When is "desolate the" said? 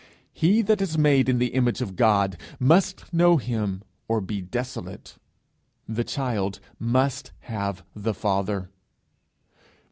4.41-6.03